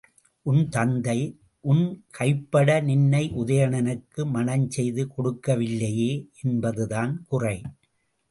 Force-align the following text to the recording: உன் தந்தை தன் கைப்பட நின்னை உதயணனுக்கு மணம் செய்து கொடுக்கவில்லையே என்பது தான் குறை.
உன் 0.45 0.61
தந்தை 0.69 1.17
தன் 1.63 1.83
கைப்பட 2.11 2.69
நின்னை 2.81 3.21
உதயணனுக்கு 3.41 4.21
மணம் 4.27 4.65
செய்து 4.69 5.03
கொடுக்கவில்லையே 5.07 6.11
என்பது 6.41 6.85
தான் 6.87 7.13
குறை. 7.27 7.55